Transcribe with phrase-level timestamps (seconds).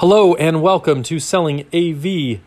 [0.00, 2.40] Hello and welcome to Selling AV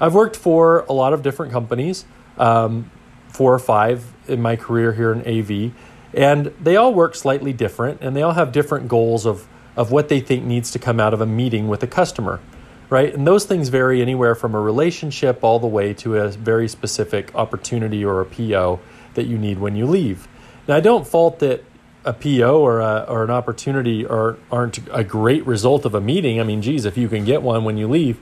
[0.00, 2.04] I've worked for a lot of different companies,
[2.36, 2.90] um,
[3.36, 5.70] four or five in my career here in AV,
[6.14, 9.46] and they all work slightly different and they all have different goals of,
[9.76, 12.40] of what they think needs to come out of a meeting with a customer,
[12.88, 13.12] right?
[13.12, 17.34] And those things vary anywhere from a relationship all the way to a very specific
[17.34, 18.80] opportunity or a PO
[19.12, 20.26] that you need when you leave.
[20.66, 21.62] Now, I don't fault that
[22.06, 26.40] a PO or, a, or an opportunity are, aren't a great result of a meeting.
[26.40, 28.18] I mean, geez, if you can get one when you leave,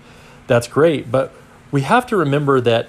[0.48, 1.12] that's great.
[1.12, 1.32] But
[1.70, 2.88] we have to remember that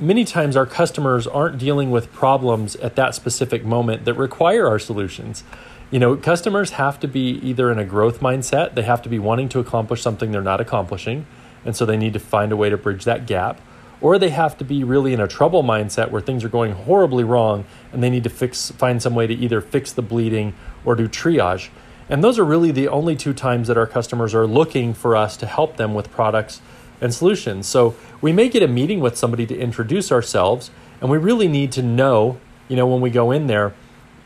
[0.00, 4.78] many times our customers aren't dealing with problems at that specific moment that require our
[4.78, 5.44] solutions.
[5.90, 9.18] You know, customers have to be either in a growth mindset, they have to be
[9.18, 11.26] wanting to accomplish something they're not accomplishing,
[11.64, 13.60] and so they need to find a way to bridge that gap,
[14.00, 17.24] or they have to be really in a trouble mindset where things are going horribly
[17.24, 20.94] wrong and they need to fix find some way to either fix the bleeding or
[20.94, 21.68] do triage.
[22.08, 25.36] And those are really the only two times that our customers are looking for us
[25.36, 26.60] to help them with products
[27.02, 27.66] and solutions.
[27.66, 31.72] So we may get a meeting with somebody to introduce ourselves, and we really need
[31.72, 33.74] to know, you know, when we go in there,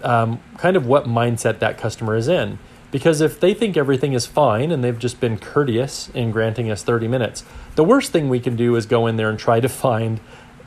[0.03, 2.59] um, kind of what mindset that customer is in.
[2.93, 6.83] Because if they think everything is fine and they've just been courteous in granting us
[6.83, 9.69] 30 minutes, the worst thing we can do is go in there and try to
[9.69, 10.21] find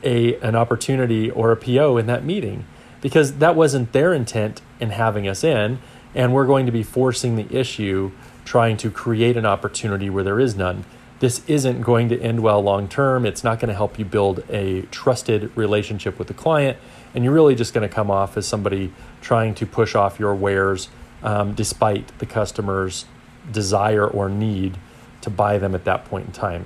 [0.03, 2.65] a, an opportunity or a PO in that meeting
[3.01, 5.79] because that wasn't their intent in having us in.
[6.13, 8.11] And we're going to be forcing the issue,
[8.45, 10.83] trying to create an opportunity where there is none
[11.19, 13.25] this isn't going to end well long term.
[13.25, 16.77] It's not going to help you build a trusted relationship with the client.
[17.13, 20.33] And you're really just going to come off as somebody trying to push off your
[20.33, 20.89] wares
[21.23, 23.05] um, despite the customer's
[23.51, 24.77] desire or need
[25.21, 26.65] to buy them at that point in time.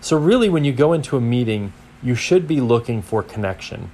[0.00, 1.72] So, really, when you go into a meeting,
[2.02, 3.90] you should be looking for connection.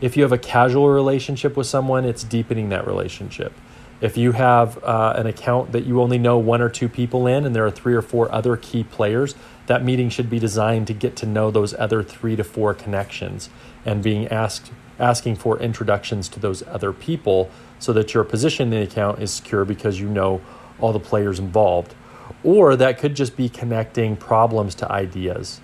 [0.00, 3.52] If you have a casual relationship with someone, it's deepening that relationship.
[4.00, 7.44] If you have uh, an account that you only know one or two people in
[7.44, 9.34] and there are three or four other key players,
[9.66, 13.50] that meeting should be designed to get to know those other three to four connections
[13.84, 18.80] and being asked asking for introductions to those other people so that your position in
[18.80, 20.40] the account is secure because you know
[20.78, 21.94] all the players involved.
[22.44, 25.60] Or that could just be connecting problems to ideas.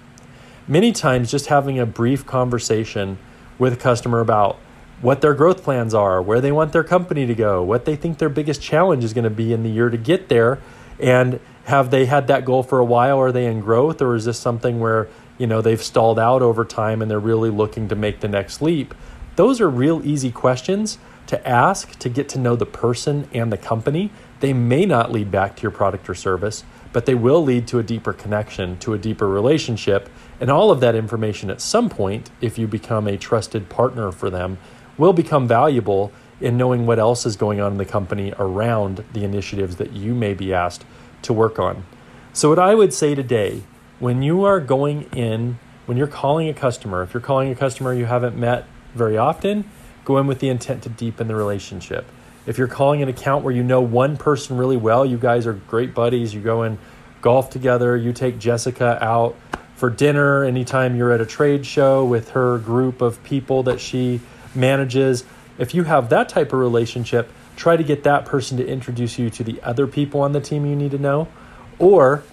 [0.67, 3.19] Many times, just having a brief conversation
[3.59, 4.59] with a customer about
[5.01, 8.19] what their growth plans are, where they want their company to go, what they think
[8.19, 10.59] their biggest challenge is going to be in the year to get there,
[10.99, 13.19] and have they had that goal for a while?
[13.21, 15.09] Are they in growth, or is this something where
[15.39, 18.63] you know they've stalled out over time and they're really looking to make the next
[18.63, 18.95] leap?
[19.37, 23.57] Those are real easy questions to ask to get to know the person and the
[23.57, 24.11] company.
[24.41, 27.79] They may not lead back to your product or service, but they will lead to
[27.79, 30.09] a deeper connection, to a deeper relationship,
[30.41, 34.31] and all of that information at some point, if you become a trusted partner for
[34.31, 34.59] them,
[34.99, 39.25] will become valuable in knowing what else is going on in the company around the
[39.25, 40.85] initiatives that you may be asked
[41.23, 41.85] to work on.
[42.33, 43.63] So, what I would say today,
[43.99, 47.95] when you are going in, when you're calling a customer, if you're calling a customer
[47.95, 49.65] you haven't met very often,
[50.05, 52.07] go in with the intent to deepen the relationship.
[52.47, 55.55] If you're calling an account where you know one person really well, you guys are
[55.55, 56.79] great buddies, you go and
[57.23, 59.35] golf together, you take Jessica out
[59.75, 64.21] for dinner anytime you're at a trade show with her group of people that she
[64.57, 65.25] manages.
[65.59, 69.31] If you have that type of relationship, try to get that person to introduce you
[69.31, 71.29] to the other people on the team you need to know.
[71.79, 72.25] Or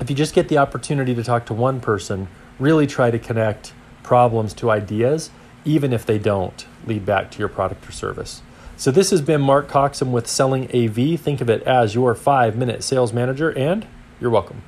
[0.00, 3.72] if you just get the opportunity to talk to one person, really try to connect
[4.02, 5.30] problems to ideas,
[5.64, 8.42] even if they don't lead back to your product or service.
[8.76, 11.18] So, this has been Mark Coxon with Selling AV.
[11.20, 13.86] Think of it as your five minute sales manager, and
[14.20, 14.62] you're welcome.